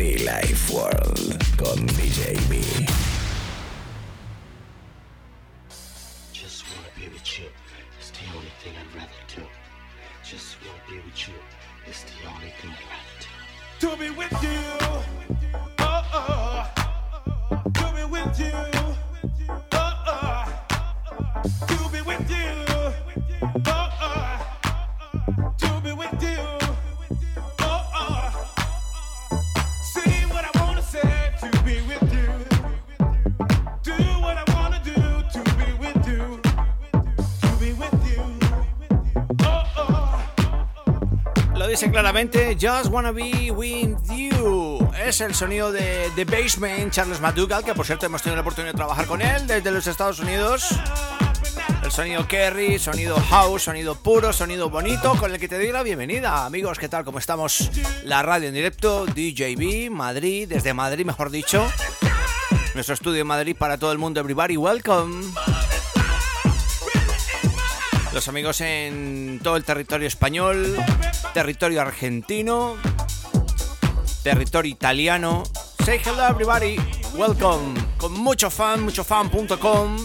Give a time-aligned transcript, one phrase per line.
[0.00, 2.62] Be Life World con DJ B.
[6.32, 7.44] Just wanna be with you.
[7.98, 9.42] It's the only thing I'd rather do.
[10.24, 11.34] Just wanna be with you.
[11.86, 13.90] It's the only thing I'd rather do.
[13.90, 14.79] To be with you.
[42.28, 44.86] Just Wanna Be With You.
[45.06, 48.74] Es el sonido de The Basement, Charles McDougall, que por cierto hemos tenido la oportunidad
[48.74, 50.68] de trabajar con él desde los Estados Unidos.
[51.82, 55.82] El sonido Kerry, sonido house, sonido puro, sonido bonito, con el que te doy la
[55.82, 56.44] bienvenida.
[56.44, 57.06] Amigos, ¿qué tal?
[57.06, 57.70] ¿Cómo estamos?
[58.04, 61.66] La radio en directo, DJB, Madrid, desde Madrid, mejor dicho.
[62.74, 65.24] Nuestro estudio en Madrid para todo el mundo, everybody, welcome.
[68.12, 70.76] Los amigos en todo el territorio español,
[71.32, 72.76] territorio argentino,
[74.24, 75.44] territorio italiano.
[75.84, 76.76] Say hello everybody,
[77.14, 77.74] welcome.
[77.98, 79.96] Con mucho fan, muchofan.com.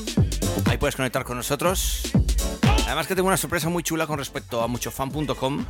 [0.65, 2.03] Ahí puedes conectar con nosotros.
[2.85, 5.65] Además que tengo una sorpresa muy chula con respecto a muchofan.com.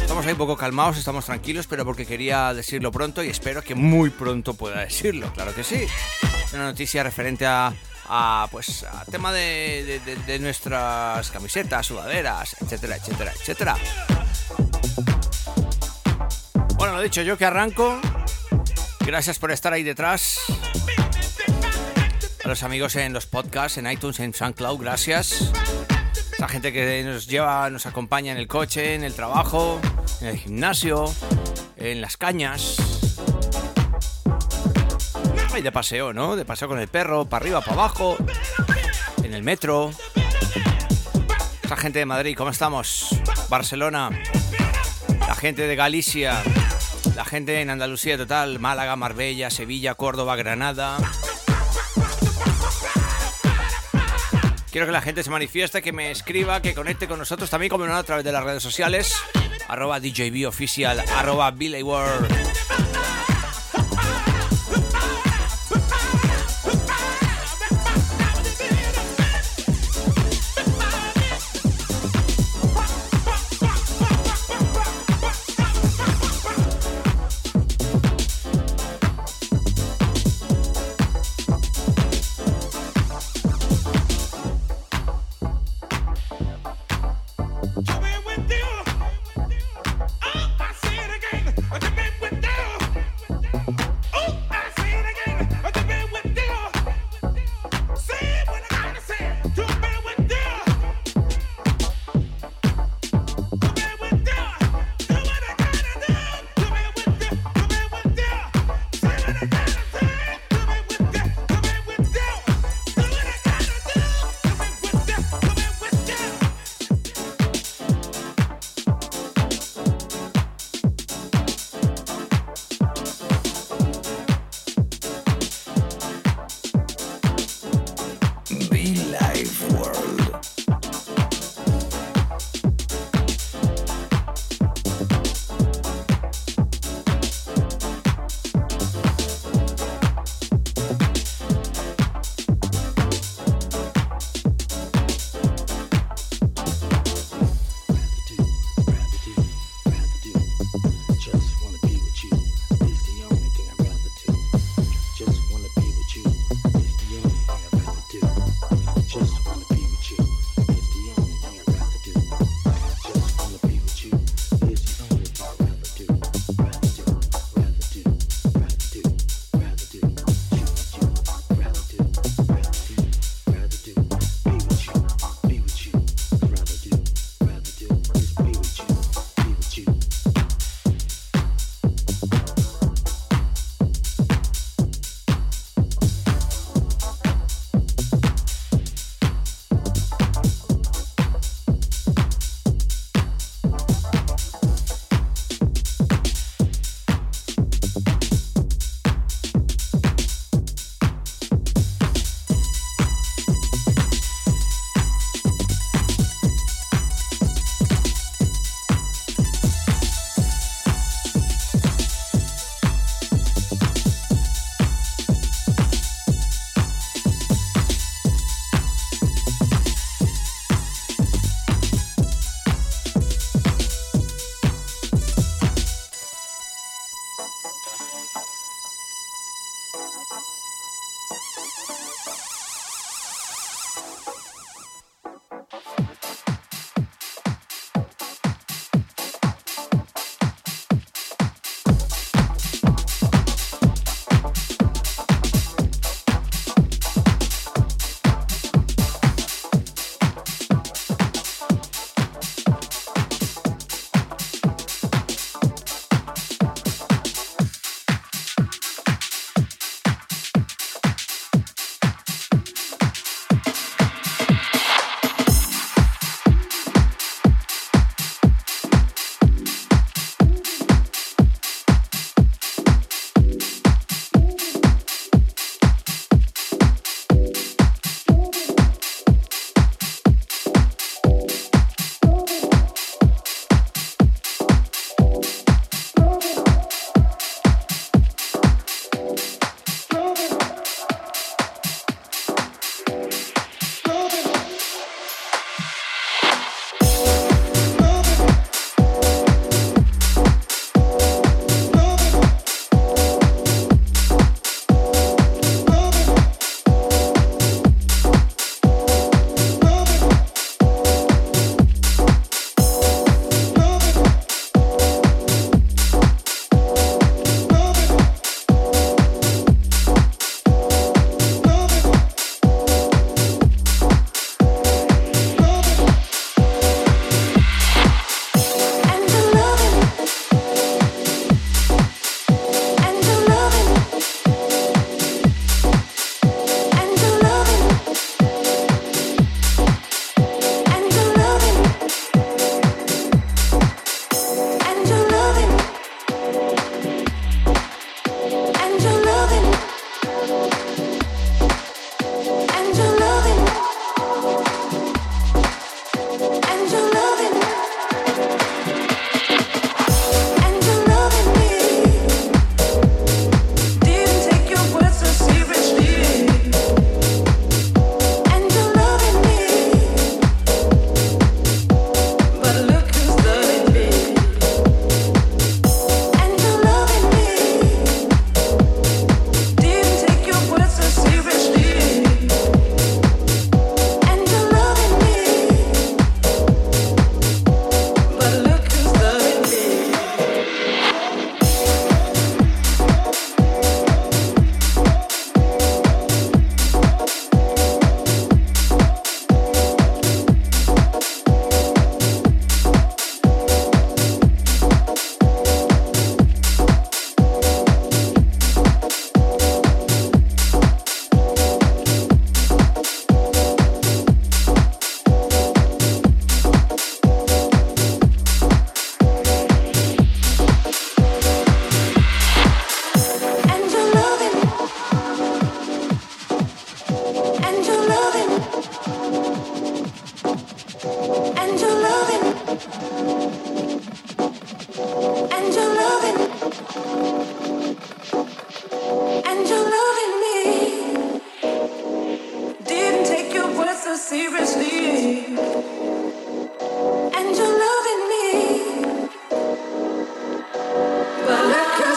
[0.00, 3.76] Estamos ahí un poco calmados, estamos tranquilos, pero porque quería decirlo pronto y espero que
[3.76, 5.86] muy pronto pueda decirlo, claro que sí.
[6.52, 7.72] Una noticia referente a,
[8.08, 13.76] a, pues a tema de, de- nuestras camisetas, sudaderas, etcétera, etcétera, etcétera.
[16.76, 18.00] Bueno, lo dicho, yo que arranco.
[19.00, 20.38] Gracias por estar ahí detrás.
[22.44, 25.52] A los amigos en los podcasts, en iTunes, en SoundCloud, gracias.
[26.38, 29.80] La gente que nos lleva, nos acompaña en el coche, en el trabajo,
[30.20, 31.12] en el gimnasio,
[31.76, 32.76] en las cañas.
[35.56, 36.34] Y de paseo, ¿no?
[36.34, 38.16] De paseo con el perro, para arriba, para abajo,
[39.22, 39.90] en el metro.
[41.62, 43.14] Esa gente de Madrid, ¿cómo estamos?
[43.50, 44.10] Barcelona,
[45.26, 46.42] la gente de Galicia,
[47.14, 50.96] la gente en Andalucía total, Málaga, Marbella, Sevilla, Córdoba, Granada.
[54.70, 57.86] Quiero que la gente se manifieste, que me escriba, que conecte con nosotros también, como
[57.86, 59.14] no, a través de las redes sociales.
[59.68, 60.50] Arroba DJB
[61.14, 62.52] arroba Billy World.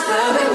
[0.08, 0.55] love it.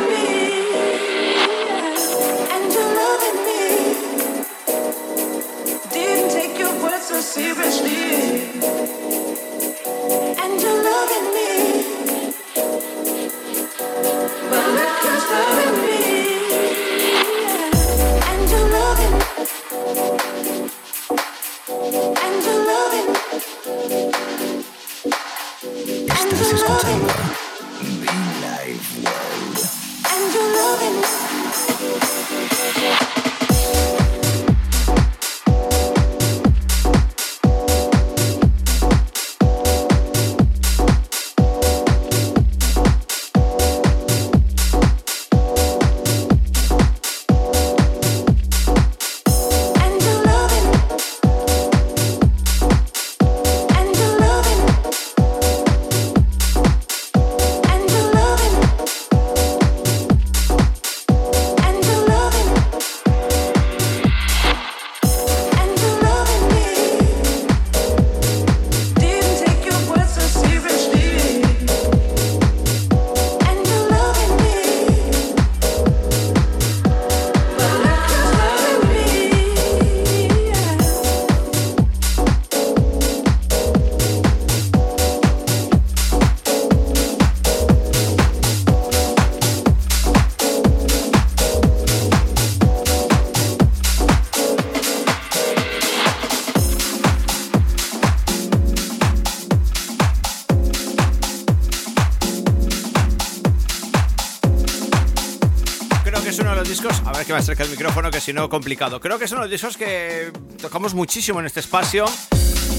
[108.21, 109.01] El micrófono, que si no, complicado.
[109.01, 112.05] Creo que son los discos que tocamos muchísimo en este espacio.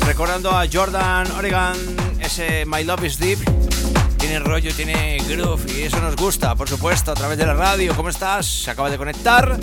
[0.06, 1.76] Recordando a Jordan Oregon,
[2.20, 3.40] ese My Love is Deep.
[4.18, 7.96] Tiene rollo, tiene groove y eso nos gusta, por supuesto, a través de la radio.
[7.96, 8.46] ¿Cómo estás?
[8.46, 9.58] Se acaba de conectar.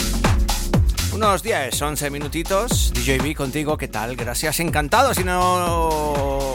[1.12, 2.92] Unos 10, 11 minutitos.
[2.92, 4.16] DJB contigo, ¿qué tal?
[4.16, 5.14] Gracias, encantado.
[5.14, 5.88] Si no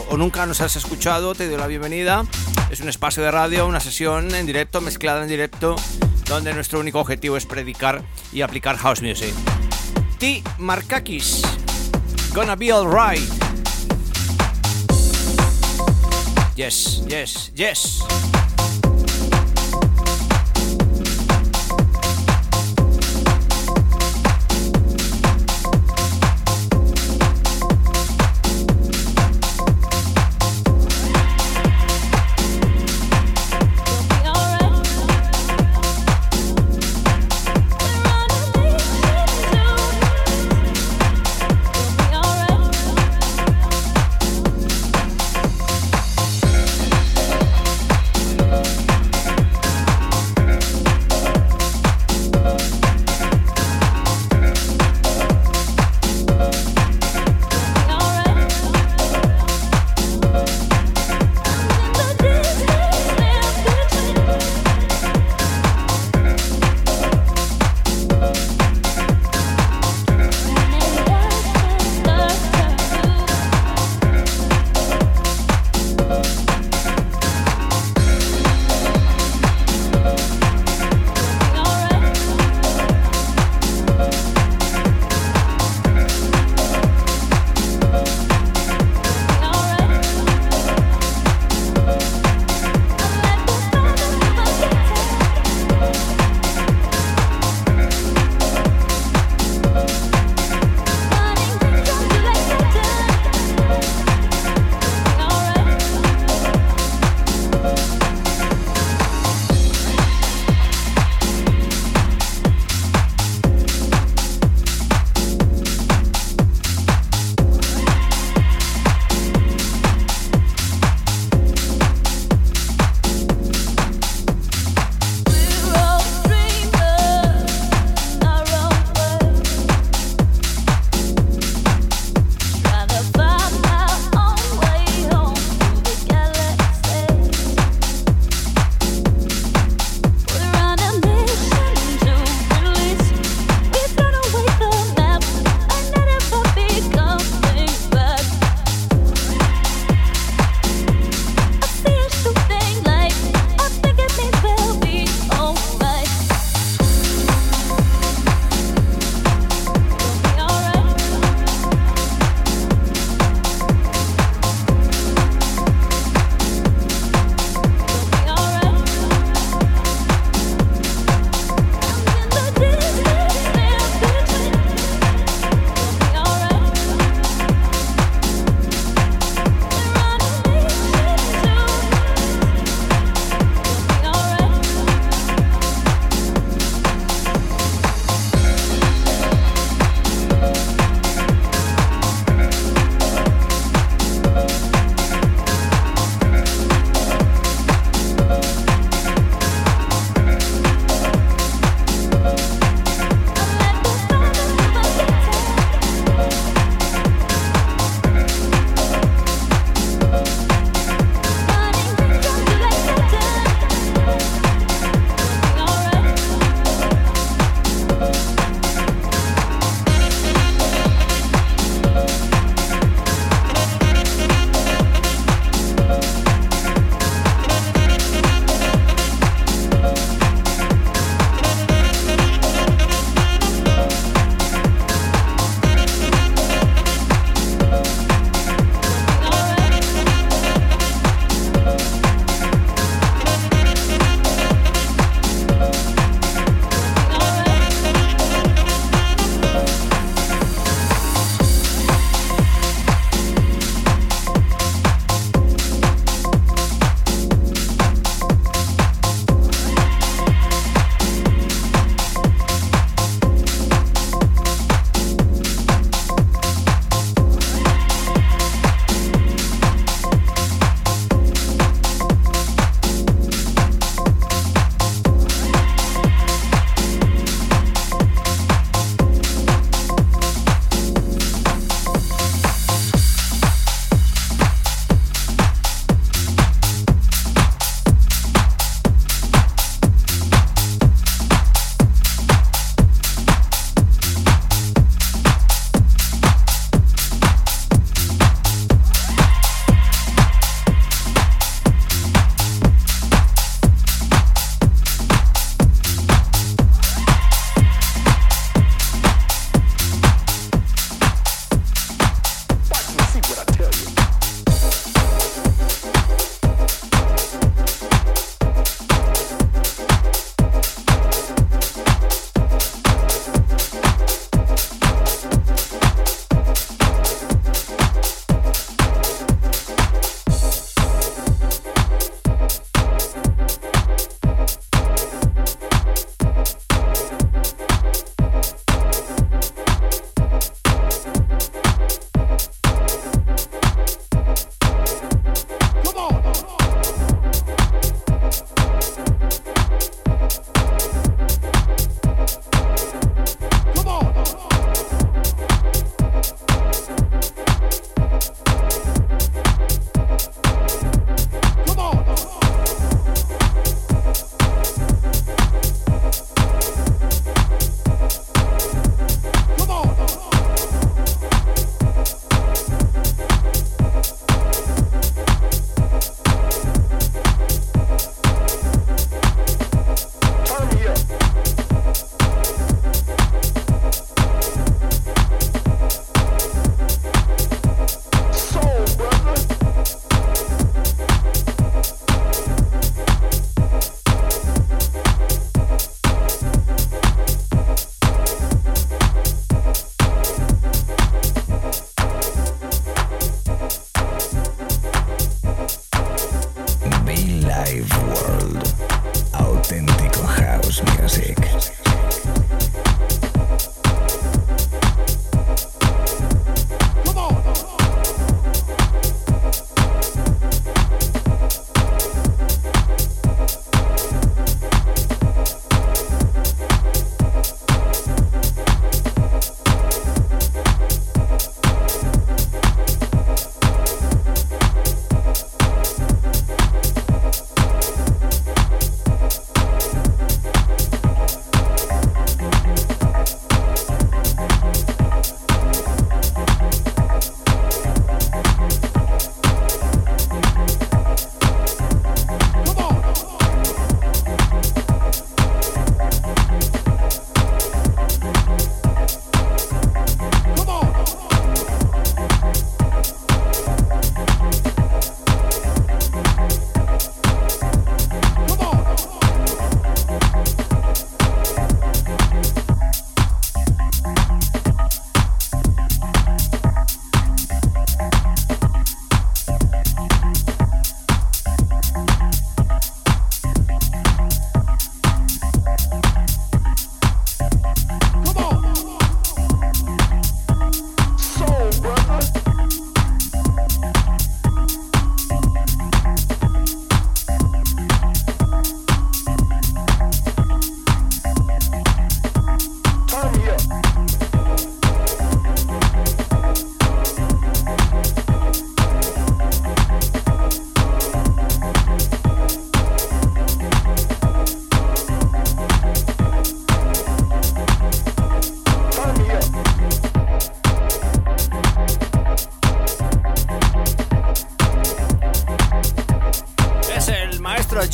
[0.08, 2.24] o nunca nos has escuchado, te doy la bienvenida.
[2.70, 5.76] Es un espacio de radio, una sesión en directo, mezclada en directo
[6.28, 8.02] donde nuestro único objetivo es predicar
[8.32, 9.34] y aplicar house music.
[10.18, 10.42] T.
[10.58, 11.42] Markakis,
[12.34, 13.22] Gonna Be Alright.
[16.56, 18.04] Yes, yes, yes.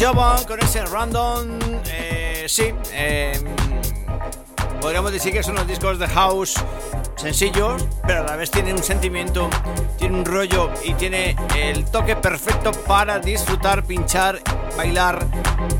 [0.00, 1.58] Jovan con ese random.
[1.86, 3.38] Eh, sí, eh,
[4.80, 6.54] podríamos decir que son los discos de house
[7.16, 9.50] sencillos, pero a la vez tiene un sentimiento,
[9.98, 14.40] tiene un rollo y tiene el toque perfecto para disfrutar, pinchar,
[14.74, 15.26] bailar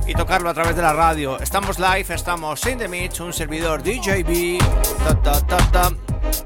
[0.07, 1.41] y tocarlo a través de la radio.
[1.41, 4.61] Estamos live, estamos in the mix, un servidor DJB.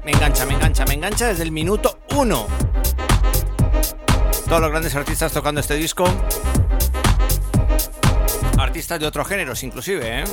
[0.05, 2.47] Me engancha, me engancha, me engancha desde el minuto uno.
[4.47, 6.05] Todos los grandes artistas tocando este disco.
[8.75, 10.23] Artistas de otros géneros, inclusive, ¿eh?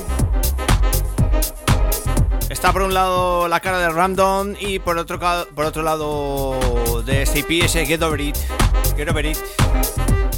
[2.49, 5.17] Está por un lado la cara de Ramdon y por otro,
[5.55, 8.35] por otro lado de SAP ese Get Over It.
[8.97, 9.37] Get Over It.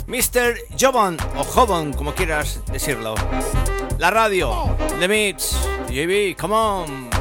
[0.05, 0.55] Mr.
[0.79, 3.15] Jovan o Jovan, como quieras decirlo.
[3.97, 5.57] La radio, The Mix,
[5.89, 7.14] JB, come on.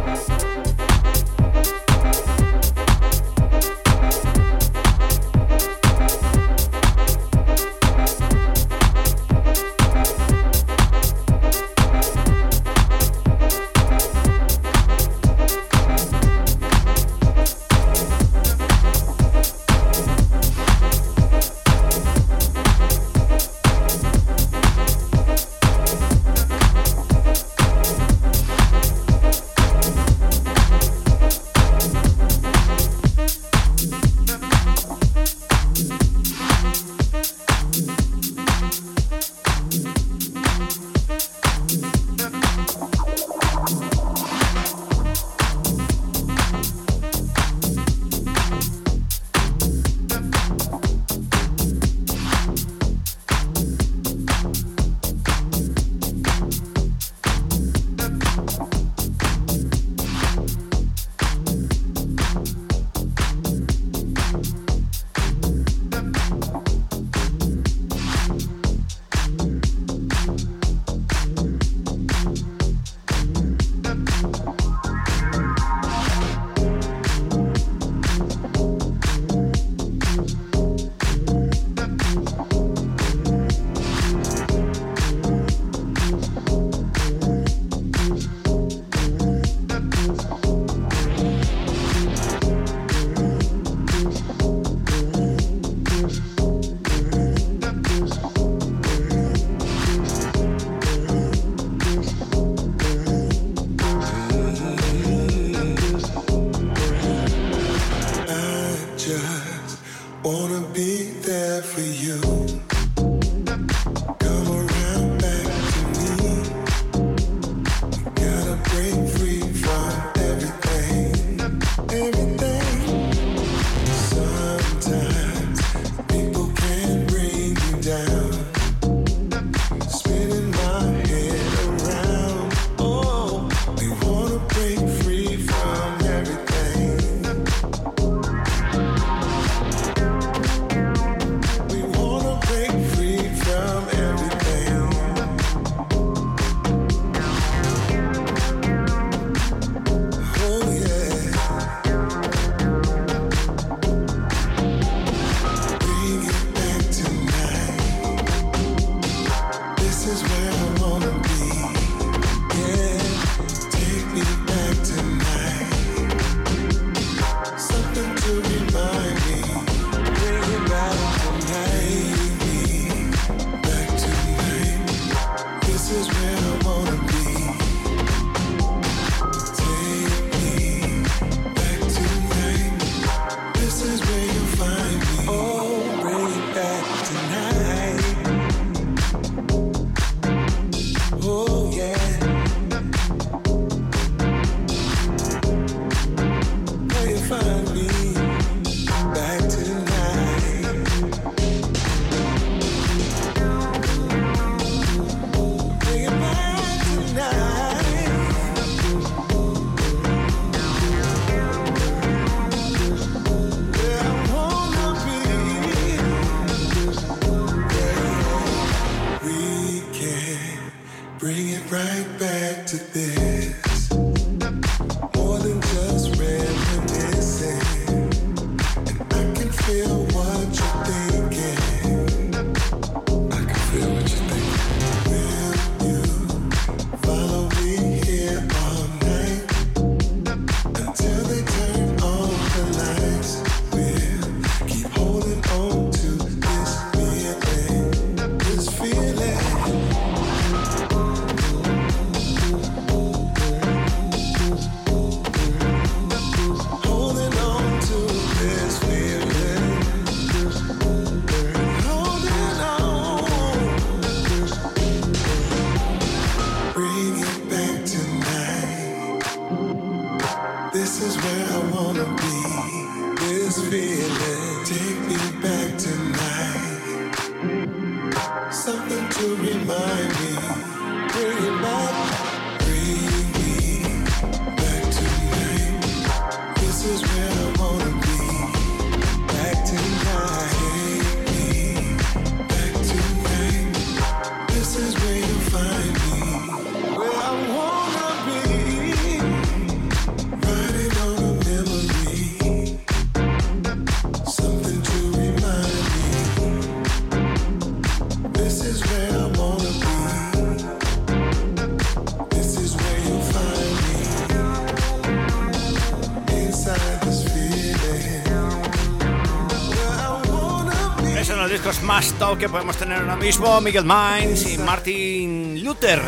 [321.83, 326.01] Más top que podemos tener ahora mismo, Miguel Mines y Martin Luther,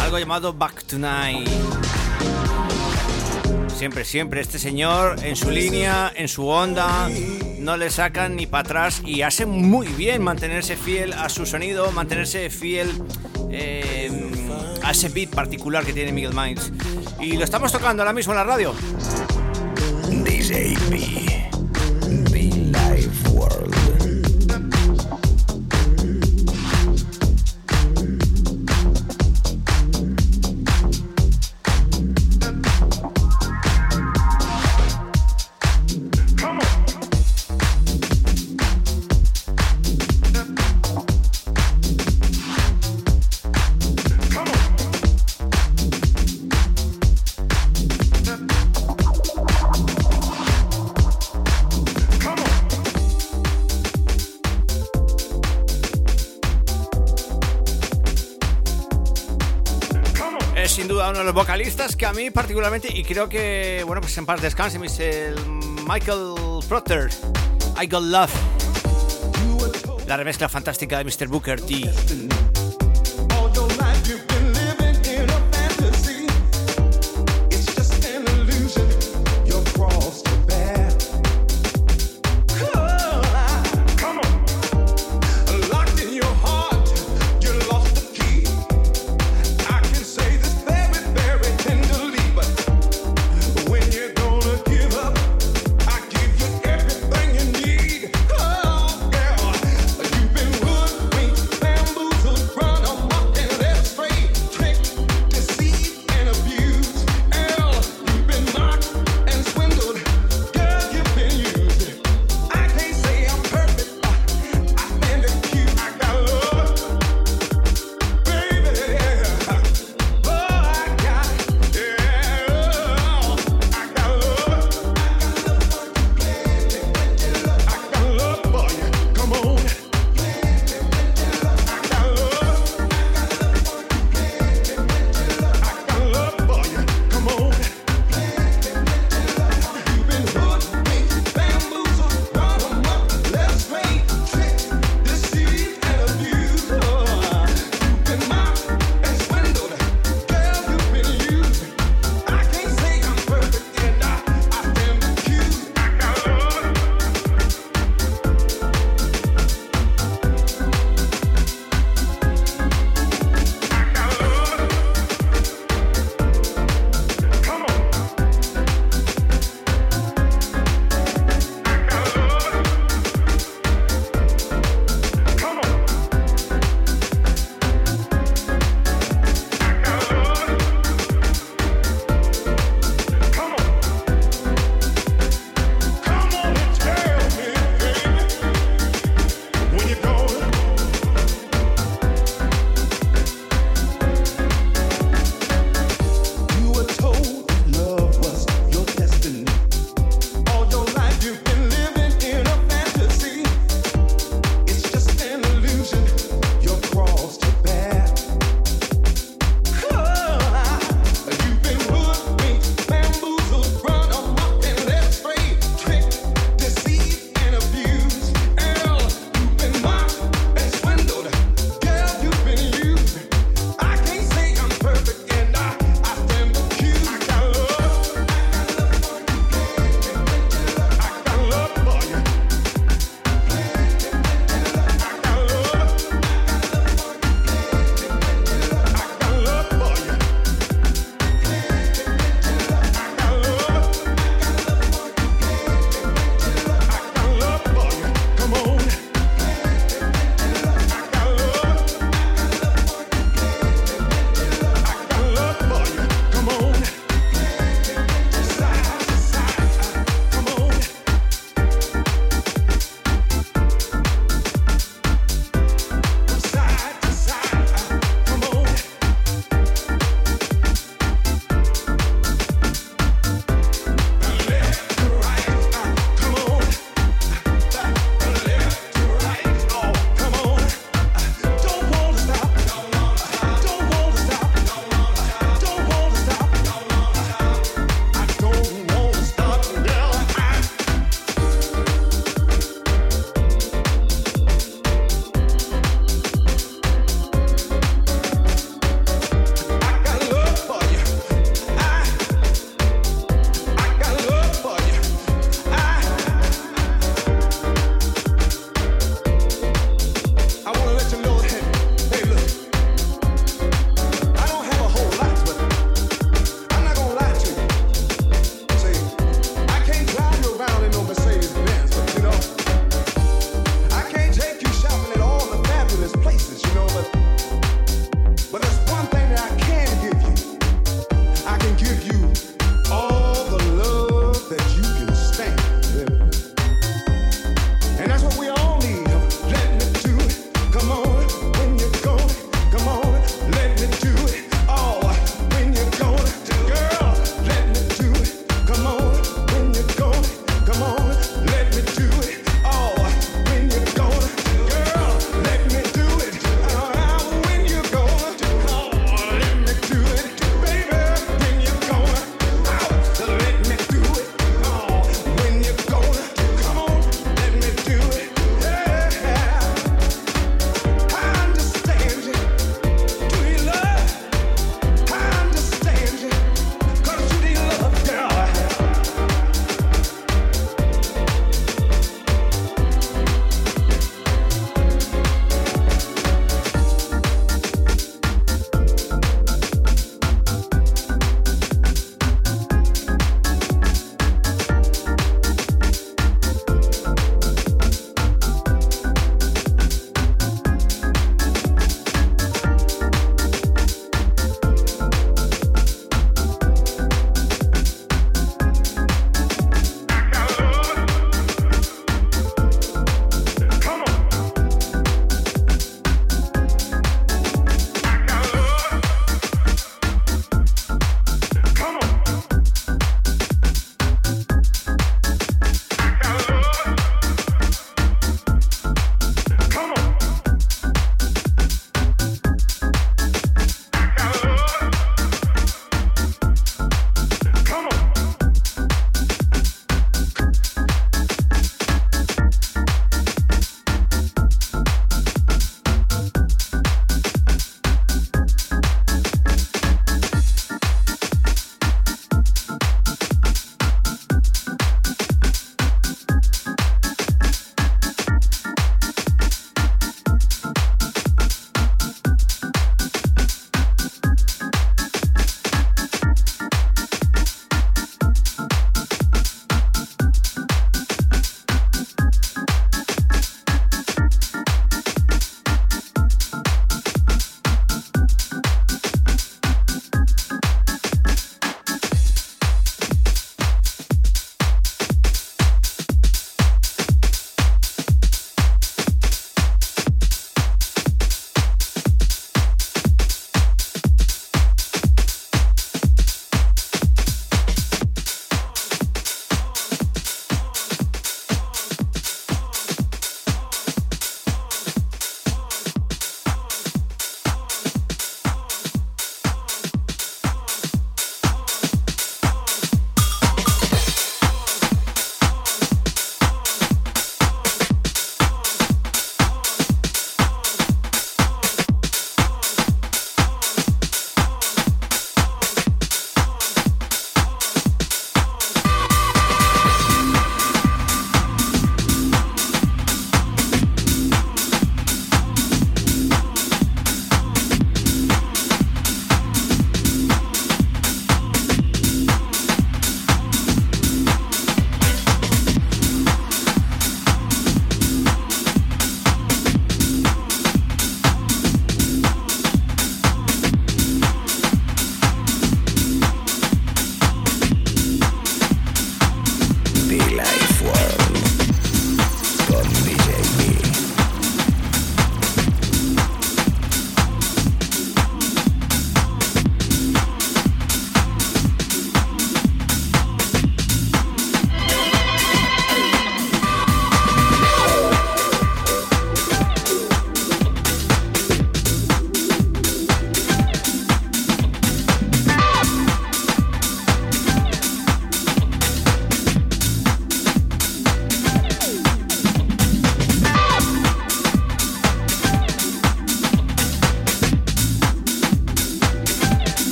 [0.00, 1.48] algo llamado Back Tonight.
[3.76, 7.08] Siempre, siempre este señor en su línea, en su onda,
[7.60, 11.92] no le sacan ni para atrás y hace muy bien mantenerse fiel a su sonido,
[11.92, 12.90] mantenerse fiel
[13.50, 14.10] eh,
[14.82, 16.72] a ese beat particular que tiene Miguel Mines.
[17.20, 18.74] Y lo estamos tocando ahora mismo en la radio.
[20.24, 21.43] DJ B.
[62.14, 65.36] mí particularmente, y creo que, bueno, pues en paz descanse, el
[65.86, 66.34] Michael
[66.68, 67.10] Proctor,
[67.82, 68.32] I Got Love.
[70.06, 71.28] La remezcla fantástica de Mr.
[71.28, 71.90] Booker T.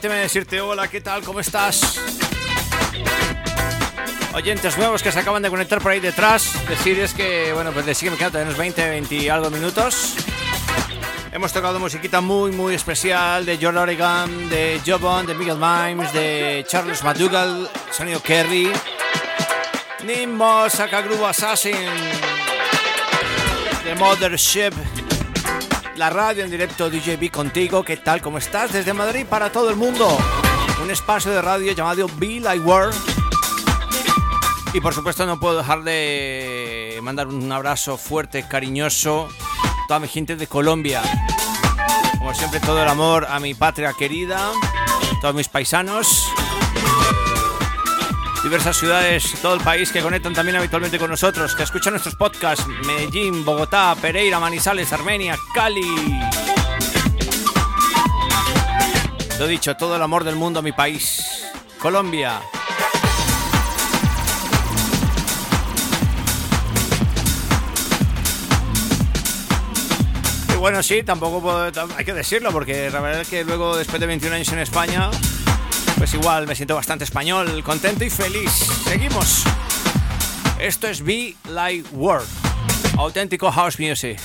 [0.00, 1.22] permíteme decirte hola, ¿qué tal?
[1.22, 2.00] ¿Cómo estás?
[4.32, 7.98] Oyentes nuevos que se acaban de conectar por ahí detrás, decirles que, bueno, pues les
[7.98, 10.14] sigue me quedan unos 20, 20 y algo minutos.
[11.32, 16.64] Hemos tocado musiquita muy, muy especial de George Oregon, de Jobon, de Miguel Mimes, de
[16.66, 18.72] Charles McDougall, sonido Kerry,
[20.06, 20.64] Nimbo,
[21.04, 21.76] Groove Assassin,
[23.84, 24.72] de Mothership,
[26.00, 28.22] la radio en directo DJB contigo, ¿qué tal?
[28.22, 28.72] ¿Cómo estás?
[28.72, 30.16] Desde Madrid para todo el mundo.
[30.82, 32.94] Un espacio de radio llamado Be Like World.
[34.72, 39.28] Y por supuesto no puedo dejar de mandar un abrazo fuerte, cariñoso
[39.62, 41.02] a toda mi gente de Colombia.
[42.16, 44.52] Como siempre, todo el amor a mi patria querida,
[45.20, 46.30] todos mis paisanos
[48.42, 52.66] diversas ciudades, todo el país que conectan también habitualmente con nosotros, que escuchan nuestros podcasts,
[52.86, 56.18] Medellín, Bogotá, Pereira, Manizales, Armenia, Cali.
[59.38, 61.44] Lo dicho, todo el amor del mundo a mi país,
[61.78, 62.40] Colombia.
[70.52, 74.00] Y bueno, sí, tampoco puedo, hay que decirlo, porque la verdad es que luego, después
[74.00, 75.10] de 21 años en España,
[76.00, 78.50] pues igual me siento bastante español, contento y feliz.
[78.84, 79.44] Seguimos.
[80.58, 82.26] Esto es Be Like World,
[82.96, 84.18] auténtico house music.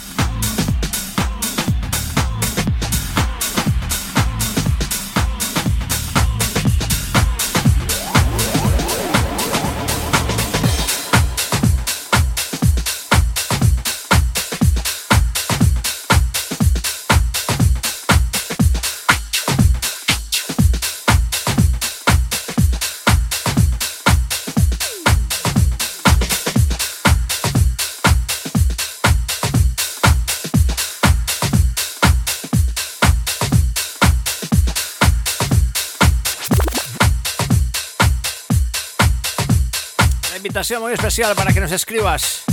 [40.74, 42.43] Muy especial para que nos escribas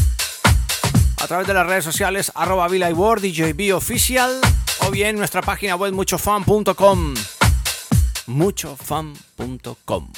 [1.19, 4.39] a través de las redes sociales arroba Word, DJB Oficial
[4.87, 7.15] o bien nuestra página web muchofan.com
[8.27, 10.09] muchofan.com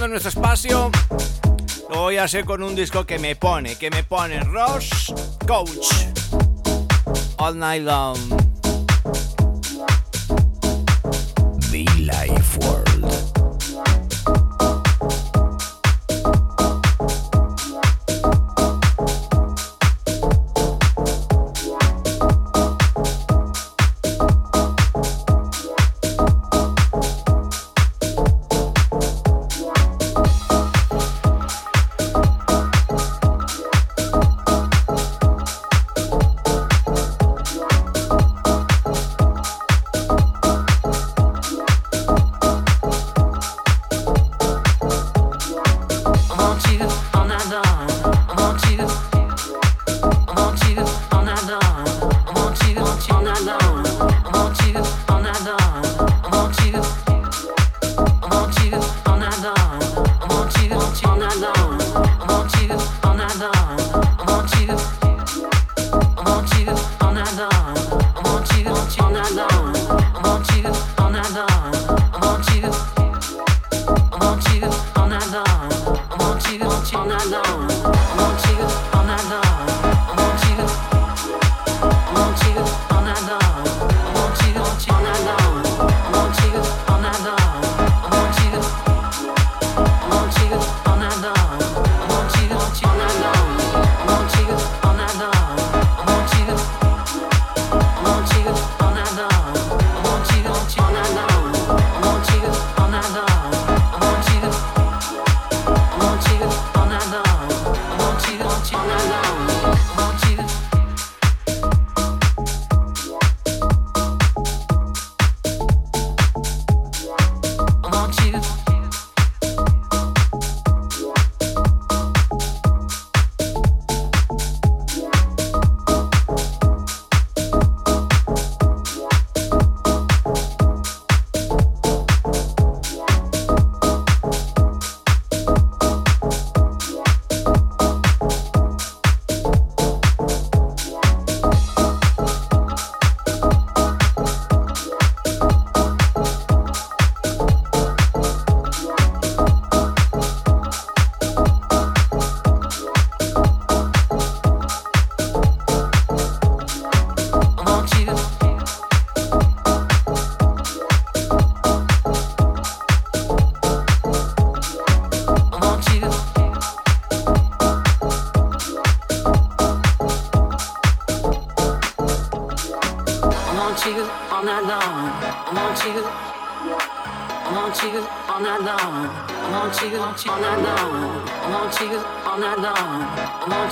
[0.00, 0.90] nuestro espacio,
[1.90, 5.12] lo voy a hacer con un disco que me pone, que me pone Ross
[5.46, 5.86] Coach
[7.36, 8.41] All Night Long.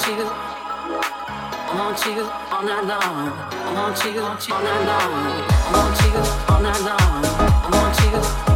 [0.00, 0.24] Want you.
[0.24, 3.32] I want you all night long.
[3.52, 5.44] I want you all night long.
[5.52, 7.24] I want you all night long.
[7.38, 8.49] I want you.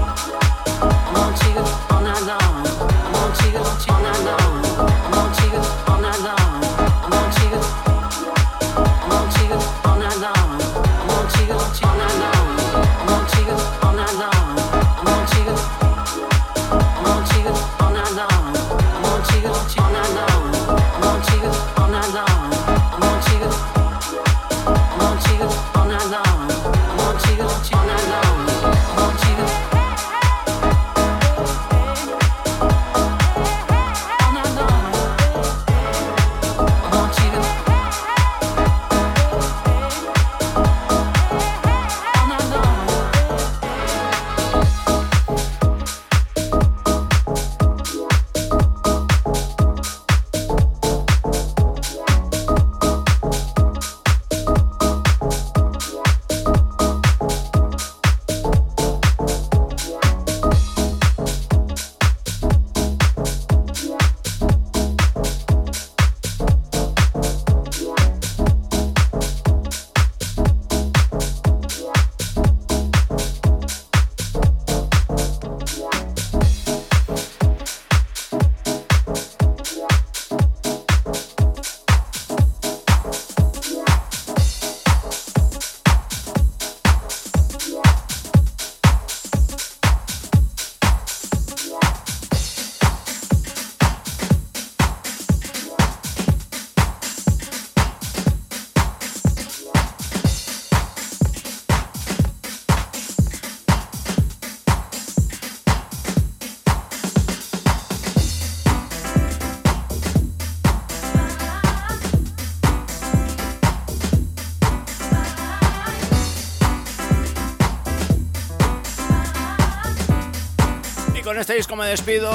[121.45, 122.33] Este disco me despido.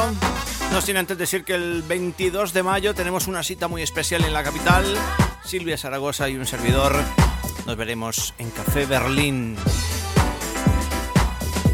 [0.71, 4.33] No sin antes decir que el 22 de mayo tenemos una cita muy especial en
[4.33, 4.85] la capital.
[5.43, 6.95] Silvia Zaragoza y un servidor.
[7.65, 9.57] Nos veremos en Café Berlín.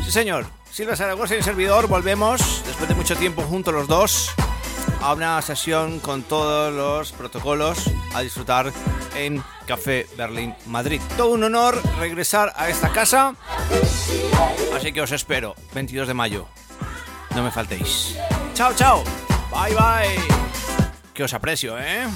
[0.05, 0.45] Sí, señor.
[0.71, 4.31] Silvia Zaragoza y un servidor volvemos después de mucho tiempo juntos los dos
[5.01, 8.71] a una sesión con todos los protocolos a disfrutar
[9.13, 11.01] en Café Berlín Madrid.
[11.17, 13.35] Todo un honor regresar a esta casa.
[14.73, 16.47] Así que os espero, 22 de mayo.
[17.35, 18.15] No me faltéis.
[18.53, 19.03] Chao, chao.
[19.51, 20.17] Bye, bye.
[21.13, 22.07] Que os aprecio, ¿eh?